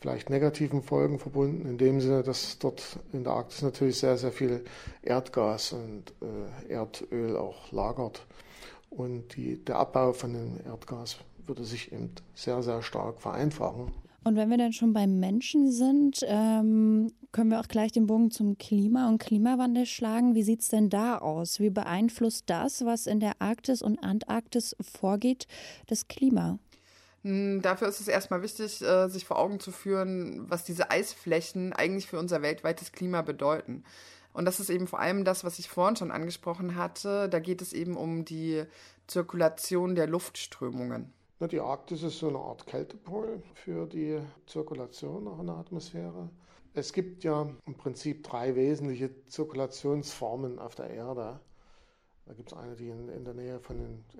vielleicht 0.00 0.30
negativen 0.30 0.82
Folgen 0.82 1.18
verbunden, 1.18 1.68
in 1.68 1.78
dem 1.78 2.00
Sinne, 2.00 2.22
dass 2.22 2.58
dort 2.58 2.98
in 3.12 3.24
der 3.24 3.32
Arktis 3.32 3.62
natürlich 3.62 3.98
sehr, 3.98 4.16
sehr 4.16 4.30
viel 4.32 4.64
Erdgas 5.02 5.72
und 5.72 6.12
äh, 6.22 6.72
Erdöl 6.72 7.36
auch 7.36 7.72
lagert. 7.72 8.24
Und 8.90 9.36
die, 9.36 9.62
der 9.64 9.76
Abbau 9.76 10.12
von 10.12 10.32
dem 10.32 10.60
Erdgas 10.64 11.16
würde 11.44 11.64
sich 11.64 11.92
eben 11.92 12.12
sehr, 12.34 12.62
sehr 12.62 12.82
stark 12.82 13.20
vereinfachen. 13.20 13.92
Und 14.24 14.36
wenn 14.36 14.50
wir 14.50 14.58
dann 14.58 14.72
schon 14.72 14.92
beim 14.92 15.20
Menschen 15.20 15.70
sind, 15.70 16.20
ähm, 16.26 17.12
können 17.32 17.50
wir 17.50 17.60
auch 17.60 17.68
gleich 17.68 17.92
den 17.92 18.06
Bogen 18.06 18.30
zum 18.30 18.58
Klima 18.58 19.08
und 19.08 19.18
Klimawandel 19.18 19.86
schlagen. 19.86 20.34
Wie 20.34 20.42
sieht 20.42 20.60
es 20.60 20.68
denn 20.68 20.90
da 20.90 21.18
aus? 21.18 21.60
Wie 21.60 21.70
beeinflusst 21.70 22.44
das, 22.46 22.84
was 22.84 23.06
in 23.06 23.20
der 23.20 23.40
Arktis 23.40 23.80
und 23.80 24.02
Antarktis 24.02 24.76
vorgeht, 24.80 25.46
das 25.86 26.08
Klima? 26.08 26.58
Hm, 27.22 27.62
dafür 27.62 27.88
ist 27.88 28.00
es 28.00 28.08
erstmal 28.08 28.42
wichtig, 28.42 28.82
äh, 28.82 29.08
sich 29.08 29.24
vor 29.24 29.38
Augen 29.38 29.60
zu 29.60 29.72
führen, 29.72 30.44
was 30.48 30.64
diese 30.64 30.90
Eisflächen 30.90 31.72
eigentlich 31.72 32.06
für 32.06 32.18
unser 32.18 32.42
weltweites 32.42 32.92
Klima 32.92 33.22
bedeuten. 33.22 33.84
Und 34.32 34.44
das 34.44 34.60
ist 34.60 34.70
eben 34.70 34.86
vor 34.86 35.00
allem 35.00 35.24
das, 35.24 35.42
was 35.42 35.58
ich 35.58 35.68
vorhin 35.68 35.96
schon 35.96 36.10
angesprochen 36.10 36.76
hatte. 36.76 37.28
Da 37.28 37.40
geht 37.40 37.60
es 37.60 37.72
eben 37.72 37.96
um 37.96 38.24
die 38.24 38.64
Zirkulation 39.06 39.94
der 39.94 40.06
Luftströmungen. 40.06 41.12
Na, 41.40 41.46
die 41.46 41.60
Arktis 41.60 42.02
ist 42.02 42.18
so 42.18 42.28
eine 42.28 42.38
Art 42.38 42.66
Kältepol 42.66 43.40
für 43.54 43.86
die 43.86 44.20
Zirkulation 44.46 45.28
auch 45.28 45.38
in 45.38 45.46
der 45.46 45.56
Atmosphäre. 45.56 46.30
Es 46.74 46.92
gibt 46.92 47.22
ja 47.22 47.48
im 47.64 47.74
Prinzip 47.76 48.24
drei 48.24 48.56
wesentliche 48.56 49.10
Zirkulationsformen 49.26 50.58
auf 50.58 50.74
der 50.74 50.90
Erde. 50.90 51.38
Da 52.26 52.34
gibt 52.34 52.50
es 52.50 52.58
eine, 52.58 52.74
die 52.74 52.88
in, 52.88 53.08
in 53.08 53.24
der 53.24 53.34
Nähe 53.34 53.60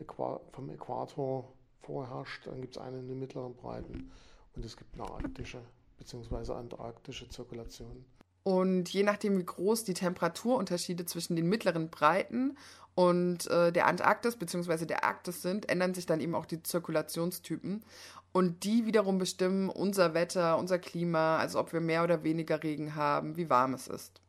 Äqua 0.00 0.40
vom 0.52 0.70
Äquator 0.70 1.52
vorherrscht, 1.82 2.46
dann 2.46 2.60
gibt 2.60 2.76
es 2.76 2.82
eine 2.82 2.98
in 3.00 3.08
den 3.08 3.18
mittleren 3.18 3.54
Breiten 3.56 4.12
und 4.54 4.64
es 4.64 4.76
gibt 4.76 4.94
eine 4.94 5.10
arktische 5.10 5.60
bzw. 5.98 6.52
antarktische 6.52 7.28
Zirkulation. 7.28 8.04
Und 8.44 8.88
je 8.88 9.02
nachdem, 9.02 9.38
wie 9.38 9.44
groß 9.44 9.84
die 9.84 9.94
Temperaturunterschiede 9.94 11.04
zwischen 11.04 11.36
den 11.36 11.48
mittleren 11.48 11.90
Breiten 11.90 12.56
und 12.98 13.46
äh, 13.46 13.70
der 13.70 13.86
Antarktis 13.86 14.34
bzw. 14.34 14.84
der 14.84 15.04
Arktis 15.04 15.40
sind, 15.40 15.68
ändern 15.68 15.94
sich 15.94 16.04
dann 16.04 16.20
eben 16.20 16.34
auch 16.34 16.46
die 16.46 16.64
Zirkulationstypen. 16.64 17.84
Und 18.32 18.64
die 18.64 18.86
wiederum 18.86 19.18
bestimmen 19.18 19.68
unser 19.68 20.14
Wetter, 20.14 20.58
unser 20.58 20.80
Klima, 20.80 21.36
also 21.36 21.60
ob 21.60 21.72
wir 21.72 21.80
mehr 21.80 22.02
oder 22.02 22.24
weniger 22.24 22.60
Regen 22.60 22.96
haben, 22.96 23.36
wie 23.36 23.48
warm 23.48 23.72
es 23.74 23.86
ist. 23.86 24.20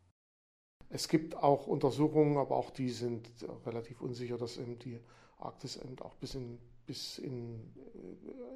Es 0.89 1.07
gibt 1.07 1.35
auch 1.35 1.65
Untersuchungen, 1.65 2.37
aber 2.37 2.57
auch 2.57 2.69
die 2.69 2.91
sind 2.91 3.27
relativ 3.65 4.01
unsicher, 4.01 4.37
dass 4.37 4.57
eben 4.57 4.77
die 4.77 4.99
Arktis 5.39 5.77
eben 5.77 5.97
auch 6.01 6.13
bis 6.17 6.35
in 6.35 6.59
bis 6.85 7.17
in, 7.17 7.73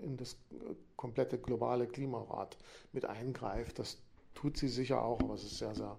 äh, 0.01 0.05
in 0.05 0.17
das 0.17 0.37
komplette 0.95 1.39
globale 1.39 1.87
Klimarad 1.87 2.55
mit 2.91 3.05
eingreift. 3.05 3.79
Das 3.79 3.97
tut 4.35 4.57
sie 4.57 4.67
sicher 4.67 5.03
auch, 5.03 5.19
aber 5.21 5.33
es 5.33 5.43
ist 5.43 5.57
sehr, 5.57 5.73
sehr 5.73 5.97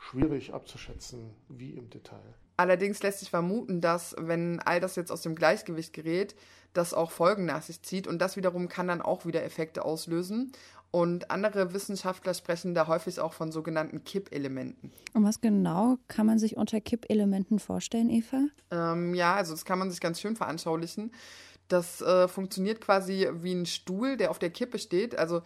schwierig 0.00 0.52
abzuschätzen, 0.52 1.30
wie 1.48 1.72
im 1.72 1.90
Detail. 1.90 2.34
Allerdings 2.56 3.02
lässt 3.02 3.20
sich 3.20 3.30
vermuten, 3.30 3.80
dass, 3.80 4.14
wenn 4.18 4.60
all 4.60 4.80
das 4.80 4.96
jetzt 4.96 5.12
aus 5.12 5.22
dem 5.22 5.34
Gleichgewicht 5.34 5.92
gerät, 5.92 6.34
das 6.72 6.94
auch 6.94 7.10
Folgen 7.10 7.46
nach 7.46 7.62
sich 7.62 7.82
zieht 7.82 8.06
und 8.06 8.18
das 8.18 8.36
wiederum 8.36 8.68
kann 8.68 8.88
dann 8.88 9.02
auch 9.02 9.26
wieder 9.26 9.42
Effekte 9.44 9.84
auslösen. 9.84 10.52
Und 10.92 11.30
andere 11.30 11.72
Wissenschaftler 11.72 12.34
sprechen 12.34 12.74
da 12.74 12.88
häufig 12.88 13.20
auch 13.20 13.32
von 13.32 13.52
sogenannten 13.52 14.02
Kippelementen. 14.02 14.90
Und 15.14 15.24
was 15.24 15.40
genau 15.40 15.98
kann 16.08 16.26
man 16.26 16.38
sich 16.40 16.56
unter 16.56 16.80
Kippelementen 16.80 17.60
vorstellen, 17.60 18.10
Eva? 18.10 18.46
Ähm, 18.72 19.14
ja, 19.14 19.36
also 19.36 19.52
das 19.52 19.64
kann 19.64 19.78
man 19.78 19.90
sich 19.90 20.00
ganz 20.00 20.20
schön 20.20 20.34
veranschaulichen. 20.34 21.12
Das 21.68 22.02
äh, 22.02 22.26
funktioniert 22.26 22.80
quasi 22.80 23.28
wie 23.34 23.52
ein 23.52 23.66
Stuhl, 23.66 24.16
der 24.16 24.32
auf 24.32 24.40
der 24.40 24.50
Kippe 24.50 24.78
steht. 24.78 25.16
Also 25.16 25.42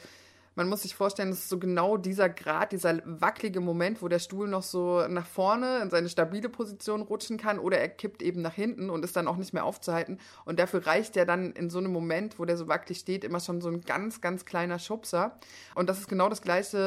man 0.54 0.68
muss 0.68 0.82
sich 0.82 0.94
vorstellen, 0.94 1.30
das 1.30 1.40
ist 1.40 1.48
so 1.48 1.58
genau 1.58 1.96
dieser 1.96 2.28
Grad, 2.28 2.72
dieser 2.72 3.00
wackelige 3.04 3.60
Moment, 3.60 4.02
wo 4.02 4.08
der 4.08 4.18
Stuhl 4.20 4.48
noch 4.48 4.62
so 4.62 5.06
nach 5.08 5.26
vorne 5.26 5.80
in 5.80 5.90
seine 5.90 6.08
stabile 6.08 6.48
Position 6.48 7.02
rutschen 7.02 7.38
kann 7.38 7.58
oder 7.58 7.78
er 7.78 7.88
kippt 7.88 8.22
eben 8.22 8.40
nach 8.40 8.54
hinten 8.54 8.90
und 8.90 9.04
ist 9.04 9.16
dann 9.16 9.26
auch 9.26 9.36
nicht 9.36 9.52
mehr 9.52 9.64
aufzuhalten. 9.64 10.18
Und 10.44 10.58
dafür 10.58 10.86
reicht 10.86 11.16
ja 11.16 11.24
dann 11.24 11.52
in 11.52 11.70
so 11.70 11.78
einem 11.78 11.92
Moment, 11.92 12.38
wo 12.38 12.44
der 12.44 12.56
so 12.56 12.68
wackelig 12.68 12.98
steht, 12.98 13.24
immer 13.24 13.40
schon 13.40 13.60
so 13.60 13.68
ein 13.68 13.80
ganz, 13.80 14.20
ganz 14.20 14.44
kleiner 14.44 14.78
Schubser. 14.78 15.38
Und 15.74 15.88
das 15.88 15.98
ist 15.98 16.08
genau 16.08 16.28
das 16.28 16.42
Gleiche 16.42 16.78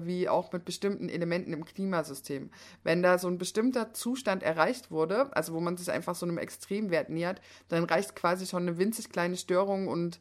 äh, 0.00 0.06
wie 0.06 0.28
auch 0.28 0.52
mit 0.52 0.64
bestimmten 0.64 1.08
Elementen 1.08 1.52
im 1.52 1.64
Klimasystem. 1.64 2.50
Wenn 2.84 3.02
da 3.02 3.18
so 3.18 3.28
ein 3.28 3.38
bestimmter 3.38 3.92
Zustand 3.92 4.42
erreicht 4.42 4.90
wurde, 4.90 5.34
also 5.36 5.52
wo 5.52 5.60
man 5.60 5.76
sich 5.76 5.90
einfach 5.90 6.14
so 6.14 6.24
einem 6.24 6.38
Extremwert 6.38 7.10
nähert, 7.10 7.40
dann 7.68 7.84
reicht 7.84 8.16
quasi 8.16 8.46
schon 8.46 8.62
eine 8.62 8.78
winzig 8.78 9.10
kleine 9.10 9.36
Störung 9.36 9.88
und 9.88 10.20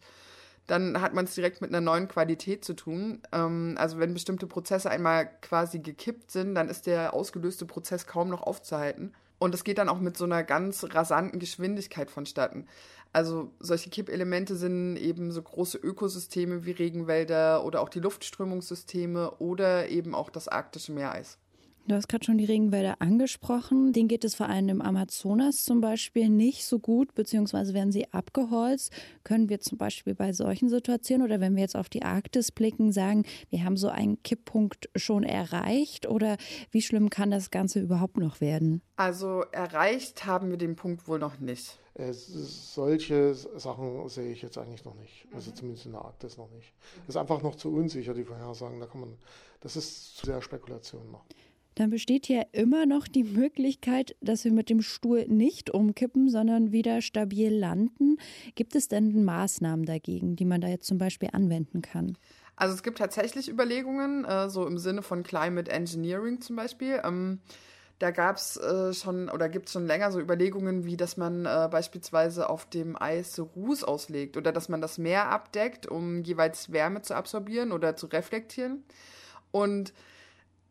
dann 0.70 1.02
hat 1.02 1.14
man 1.14 1.26
es 1.26 1.36
direkt 1.36 1.62
mit 1.62 1.72
einer 1.72 1.82
neuen 1.82 2.08
Qualität 2.08 2.64
zu 2.64 2.74
tun. 2.74 3.22
Ähm, 3.32 3.76
also 3.78 4.00
wenn 4.00 4.14
bestimmte 4.14 4.48
Prozesse 4.48 4.90
einmal 4.90 5.30
quasi 5.42 5.80
gekippt 5.80 6.32
sind, 6.32 6.56
dann 6.56 6.70
ist 6.70 6.86
der 6.86 7.14
ausgelöste 7.14 7.66
Prozess 7.66 8.06
kaum 8.06 8.30
noch 8.30 8.44
aufzuhalten. 8.44 9.14
Und 9.40 9.56
es 9.56 9.64
geht 9.64 9.78
dann 9.78 9.90
auch 9.90 10.00
mit 10.00 10.18
so 10.18 10.26
einer 10.26 10.44
ganz 10.44 10.86
rasanten 10.92 11.40
Geschwindigkeit 11.40 12.12
vonstatten. 12.12 12.68
Also 13.14 13.52
solche 13.60 13.90
Kippelemente 13.90 14.56
sind 14.56 14.98
eben 14.98 15.32
so 15.32 15.42
große 15.42 15.78
Ökosysteme 15.78 16.66
wie 16.66 16.72
Regenwälder 16.72 17.66
oder 17.66 17.82
auch 17.82 17.90
die 17.90 18.02
Luftströmungssysteme 18.02 19.32
oder 19.40 19.90
eben 19.90 20.14
auch 20.14 20.30
das 20.30 20.48
arktische 20.48 20.92
Meereis. 20.92 21.40
Du 21.88 21.96
hast 21.96 22.08
gerade 22.08 22.24
schon 22.24 22.38
die 22.38 22.46
Regenwälder 22.46 23.02
angesprochen. 23.02 23.94
Den 23.94 24.08
geht 24.08 24.24
es 24.24 24.36
vor 24.36 24.48
allem 24.48 24.70
im 24.70 24.82
Amazonas 24.82 25.64
zum 25.64 25.82
Beispiel 25.82 26.30
nicht 26.30 26.66
so 26.66 26.78
gut, 26.78 27.16
beziehungsweise 27.16 27.74
werden 27.74 27.92
sie 27.92 28.14
abgeholzt. 28.14 28.94
Können 29.24 29.50
wir 29.50 29.60
zum 29.60 29.80
Beispiel 29.80 30.14
bei 30.14 30.32
solchen 30.32 30.70
Situationen 30.70 31.26
oder 31.26 31.40
wenn 31.40 31.56
wir 31.56 31.64
jetzt 31.64 31.76
auf 31.76 31.90
die 31.90 32.04
Arktis 32.04 32.52
blicken, 32.52 32.92
sagen, 32.92 33.24
wir 33.50 33.64
haben 33.64 33.76
so 33.76 33.90
einen 33.90 34.22
Kipppunkt 34.22 34.90
schon 34.96 35.24
erreicht 35.24 36.08
oder 36.08 36.38
wie 36.70 36.84
schlimm 36.84 37.10
kann 37.10 37.32
das 37.32 37.50
Ganze 37.50 37.80
überhaupt 37.80 38.18
noch 38.18 38.40
werden? 38.40 38.84
Also 38.96 39.42
erreicht 39.52 40.28
haben 40.28 40.52
wir 40.52 40.58
den 40.58 40.76
Punkt 40.76 41.08
wohl 41.08 41.18
noch 41.18 41.40
nicht. 41.40 41.80
solche 41.98 43.34
Sachen 43.34 44.08
sehe 44.10 44.32
ich 44.32 44.44
jetzt 44.44 44.60
eigentlich 44.60 44.86
noch 44.86 44.96
nicht. 44.96 45.26
Also 45.34 45.50
zumindest 45.50 45.88
in 45.88 45.94
der 45.94 46.02
Arktis 46.02 46.38
noch 46.38 46.52
nicht. 46.52 46.72
Das 47.08 47.16
ist 47.16 47.18
einfach 47.18 47.42
noch 47.42 47.56
zu 47.56 47.74
unsicher, 47.74 48.14
die 48.14 48.26
Vorhersagen. 48.26 48.80
Da 48.80 48.86
kann 48.86 49.02
man, 49.02 49.18
das 49.62 49.76
ist 49.76 50.18
zu 50.18 50.28
sehr 50.28 50.44
Spekulation 50.44 51.10
noch 51.12 51.26
dann 51.80 51.90
besteht 51.90 52.28
ja 52.28 52.44
immer 52.52 52.86
noch 52.86 53.08
die 53.08 53.24
Möglichkeit, 53.24 54.16
dass 54.22 54.44
wir 54.44 54.52
mit 54.52 54.70
dem 54.70 54.82
Stuhl 54.82 55.26
nicht 55.28 55.70
umkippen, 55.70 56.30
sondern 56.30 56.72
wieder 56.72 57.02
stabil 57.02 57.54
landen. 57.54 58.18
Gibt 58.56 58.76
es 58.76 58.90
denn 58.90 59.24
Maßnahmen 59.24 59.86
dagegen, 59.86 60.36
die 60.36 60.46
man 60.46 60.60
da 60.60 60.68
jetzt 60.68 60.88
zum 60.88 60.98
Beispiel 60.98 61.30
anwenden 61.32 61.82
kann? 61.82 62.18
Also 62.58 62.76
es 62.76 62.84
gibt 62.84 62.98
tatsächlich 62.98 63.48
Überlegungen, 63.48 64.26
äh, 64.26 64.50
so 64.50 64.68
im 64.68 64.78
Sinne 64.78 65.02
von 65.02 65.24
Climate 65.24 65.72
Engineering 65.72 66.42
zum 66.42 66.58
Beispiel. 66.58 67.02
Ähm, 67.06 67.40
da 68.00 68.12
gab 68.12 68.36
es 68.36 68.58
äh, 68.58 68.94
schon 68.94 69.30
oder 69.30 69.48
gibt 69.48 69.68
es 69.68 69.74
schon 69.74 69.88
länger 69.88 70.12
so 70.12 70.20
Überlegungen, 70.20 70.86
wie 70.86 70.98
dass 70.98 71.16
man 71.16 71.46
äh, 71.46 71.70
beispielsweise 71.72 72.50
auf 72.50 72.66
dem 72.66 73.02
Eis 73.02 73.40
Ruß 73.40 73.86
auslegt 73.86 74.36
oder 74.36 74.52
dass 74.52 74.68
man 74.68 74.82
das 74.82 74.98
Meer 74.98 75.30
abdeckt, 75.30 75.88
um 75.88 76.24
jeweils 76.24 76.74
Wärme 76.74 77.02
zu 77.02 77.16
absorbieren 77.16 77.72
oder 77.72 77.96
zu 77.96 78.08
reflektieren. 78.08 78.84
Und 79.52 79.94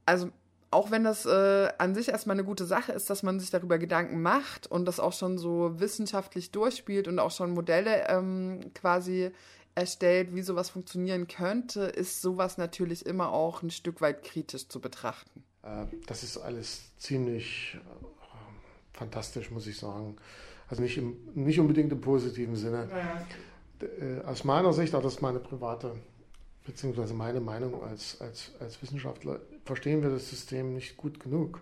also 0.05 0.31
auch 0.71 0.91
wenn 0.91 1.05
das 1.05 1.25
äh, 1.25 1.69
an 1.79 1.95
sich 1.95 2.09
erstmal 2.09 2.35
eine 2.35 2.45
gute 2.45 2.67
Sache 2.67 2.93
ist, 2.93 3.09
dass 3.09 3.23
man 3.23 3.41
sich 3.41 3.51
darüber 3.51 3.79
Gedanken 3.79 4.21
macht 4.21 4.67
und 4.67 4.85
das 4.85 5.01
auch 5.01 5.13
schon 5.13 5.39
so 5.39 5.81
wissenschaftlich 5.81 6.51
durchspielt 6.51 7.09
und 7.09 7.19
auch 7.19 7.31
schon 7.31 7.53
Modelle 7.53 8.07
ähm, 8.09 8.61
quasi 8.75 9.31
erstellt, 9.75 10.35
wie 10.35 10.43
sowas 10.43 10.71
funktionieren 10.71 11.29
könnte, 11.29 11.83
ist 11.83 12.21
sowas 12.21 12.59
natürlich 12.59 13.07
immer 13.07 13.33
auch 13.33 13.63
ein 13.63 13.71
Stück 13.71 14.01
weit 14.01 14.25
kritisch 14.25 14.69
zu 14.69 14.81
betrachten. 14.81 15.43
Äh, 15.63 15.87
das 16.07 16.23
ist 16.23 16.37
alles 16.37 16.97
ziemlich 16.99 17.77
äh, 17.77 18.07
fantastisch, 18.93 19.51
muss 19.51 19.67
ich 19.67 19.79
sagen. 19.79 20.17
Also 20.69 20.83
nicht, 20.83 20.99
im, 20.99 21.17
nicht 21.35 21.59
unbedingt 21.61 21.93
im 21.93 22.01
positiven 22.01 22.57
Sinne. 22.57 22.89
Ja. 22.91 23.87
Äh, 23.87 24.25
aus 24.25 24.45
meiner 24.45 24.73
Sicht, 24.73 24.95
auch 24.95 25.03
das 25.03 25.15
ist 25.15 25.23
meine 25.23 25.39
private 25.39 25.95
beziehungsweise 26.69 27.15
meine 27.15 27.41
Meinung 27.41 27.83
als, 27.83 28.21
als, 28.21 28.53
als 28.61 28.81
Wissenschaftler, 28.83 29.41
verstehen 29.65 30.03
wir 30.03 30.11
das 30.11 30.29
System 30.29 30.75
nicht 30.75 30.99
gut 30.99 31.19
genug. 31.19 31.61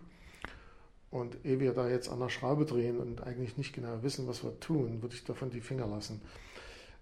Und 1.12 1.36
ehe 1.44 1.60
wir 1.60 1.72
da 1.72 1.88
jetzt 1.88 2.08
an 2.08 2.18
der 2.18 2.28
Schraube 2.28 2.66
drehen 2.66 2.98
und 2.98 3.22
eigentlich 3.22 3.56
nicht 3.56 3.72
genau 3.72 4.02
wissen, 4.02 4.26
was 4.26 4.42
wir 4.42 4.58
tun, 4.58 5.00
würde 5.02 5.14
ich 5.14 5.24
davon 5.24 5.50
die 5.50 5.60
Finger 5.60 5.86
lassen. 5.86 6.20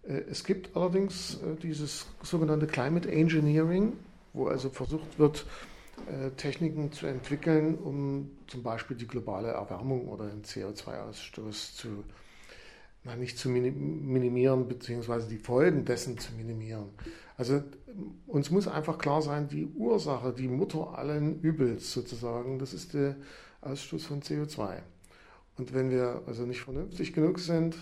Äh, 0.02 0.22
es 0.30 0.44
gibt 0.44 0.76
allerdings 0.76 1.36
äh, 1.36 1.56
dieses 1.62 2.06
sogenannte 2.22 2.66
Climate 2.66 3.10
Engineering, 3.10 3.94
wo 4.34 4.48
also 4.48 4.68
versucht 4.68 5.18
wird, 5.18 5.46
äh, 6.06 6.30
Techniken 6.32 6.92
zu 6.92 7.06
entwickeln, 7.06 7.76
um 7.76 8.30
zum 8.48 8.62
Beispiel 8.62 8.98
die 8.98 9.06
globale 9.06 9.48
Erwärmung 9.48 10.08
oder 10.08 10.26
den 10.26 10.42
CO2-Ausstoß 10.42 11.74
zu 11.74 12.04
na, 13.04 13.16
nicht 13.16 13.38
zu 13.38 13.48
minimieren, 13.48 14.66
beziehungsweise 14.66 15.28
die 15.28 15.38
Folgen 15.38 15.84
dessen 15.84 16.18
zu 16.18 16.32
minimieren. 16.34 16.88
Also 17.36 17.62
uns 18.26 18.50
muss 18.50 18.66
einfach 18.66 18.98
klar 18.98 19.22
sein, 19.22 19.48
die 19.48 19.66
Ursache, 19.66 20.32
die 20.32 20.48
Mutter 20.48 20.98
allen 20.98 21.40
Übels 21.40 21.92
sozusagen, 21.92 22.58
das 22.58 22.72
ist 22.74 22.94
der 22.94 23.16
Ausstoß 23.60 24.04
von 24.04 24.22
CO2. 24.22 24.78
Und 25.56 25.74
wenn 25.74 25.90
wir 25.90 26.22
also 26.26 26.44
nicht 26.44 26.62
vernünftig 26.62 27.12
genug 27.12 27.38
sind, 27.38 27.76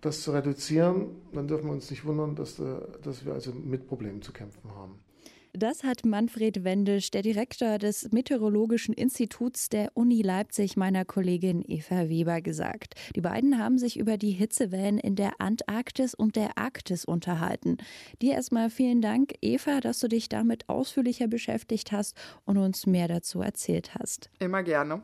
das 0.00 0.20
zu 0.22 0.32
reduzieren, 0.32 1.08
dann 1.32 1.48
dürfen 1.48 1.66
wir 1.66 1.72
uns 1.72 1.90
nicht 1.90 2.04
wundern, 2.04 2.36
dass, 2.36 2.60
dass 3.02 3.24
wir 3.24 3.32
also 3.32 3.52
mit 3.52 3.88
Problemen 3.88 4.22
zu 4.22 4.32
kämpfen 4.32 4.70
haben. 4.74 4.98
Das 5.56 5.84
hat 5.84 6.04
Manfred 6.04 6.64
Wendisch, 6.64 7.12
der 7.12 7.22
Direktor 7.22 7.78
des 7.78 8.10
Meteorologischen 8.10 8.92
Instituts 8.92 9.68
der 9.68 9.92
Uni 9.94 10.20
Leipzig, 10.20 10.76
meiner 10.76 11.04
Kollegin 11.04 11.62
Eva 11.64 12.08
Weber 12.08 12.40
gesagt. 12.40 12.94
Die 13.14 13.20
beiden 13.20 13.56
haben 13.56 13.78
sich 13.78 13.96
über 13.96 14.16
die 14.16 14.32
Hitzewellen 14.32 14.98
in 14.98 15.14
der 15.14 15.40
Antarktis 15.40 16.12
und 16.12 16.34
der 16.34 16.58
Arktis 16.58 17.04
unterhalten. 17.04 17.76
Dir 18.20 18.32
erstmal 18.32 18.68
vielen 18.68 19.00
Dank, 19.00 19.34
Eva, 19.42 19.78
dass 19.78 20.00
du 20.00 20.08
dich 20.08 20.28
damit 20.28 20.68
ausführlicher 20.68 21.28
beschäftigt 21.28 21.92
hast 21.92 22.16
und 22.44 22.58
uns 22.58 22.84
mehr 22.86 23.06
dazu 23.06 23.40
erzählt 23.40 23.94
hast. 23.94 24.30
Immer 24.40 24.64
gerne. 24.64 25.02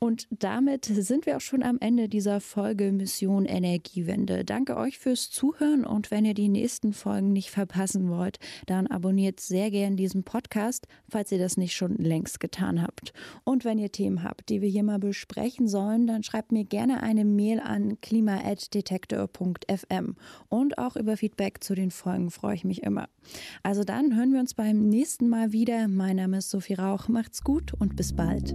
Und 0.00 0.28
damit 0.30 0.84
sind 0.84 1.26
wir 1.26 1.36
auch 1.36 1.40
schon 1.40 1.64
am 1.64 1.78
Ende 1.80 2.08
dieser 2.08 2.40
Folge 2.40 2.92
Mission 2.92 3.46
Energiewende. 3.46 4.44
Danke 4.44 4.76
euch 4.76 4.96
fürs 4.98 5.28
Zuhören 5.30 5.84
und 5.84 6.12
wenn 6.12 6.24
ihr 6.24 6.34
die 6.34 6.48
nächsten 6.48 6.92
Folgen 6.92 7.32
nicht 7.32 7.50
verpassen 7.50 8.08
wollt, 8.08 8.38
dann 8.66 8.86
abonniert 8.86 9.40
sehr 9.40 9.72
gern 9.72 9.96
diesen 9.96 10.22
Podcast, 10.22 10.86
falls 11.08 11.32
ihr 11.32 11.38
das 11.38 11.56
nicht 11.56 11.74
schon 11.74 11.96
längst 11.96 12.38
getan 12.38 12.80
habt. 12.80 13.12
Und 13.42 13.64
wenn 13.64 13.78
ihr 13.78 13.90
Themen 13.90 14.22
habt, 14.22 14.50
die 14.50 14.62
wir 14.62 14.68
hier 14.68 14.84
mal 14.84 15.00
besprechen 15.00 15.66
sollen, 15.66 16.06
dann 16.06 16.22
schreibt 16.22 16.52
mir 16.52 16.64
gerne 16.64 17.02
eine 17.02 17.24
Mail 17.24 17.58
an 17.58 18.00
klima@detektor.fm 18.00 20.14
und 20.48 20.78
auch 20.78 20.94
über 20.94 21.16
Feedback 21.16 21.64
zu 21.64 21.74
den 21.74 21.90
Folgen 21.90 22.30
freue 22.30 22.54
ich 22.54 22.62
mich 22.64 22.84
immer. 22.84 23.08
Also 23.62 23.84
dann 23.84 24.16
hören 24.16 24.32
wir 24.32 24.40
uns 24.40 24.54
beim 24.54 24.88
nächsten 24.88 25.28
Mal 25.28 25.52
wieder. 25.52 25.86
Mein 25.88 26.16
Name 26.16 26.38
ist 26.38 26.48
Sophie 26.50 26.74
Rauch. 26.74 27.08
Macht's 27.08 27.42
gut 27.42 27.74
und 27.74 27.96
bis 27.96 28.14
bald. 28.14 28.54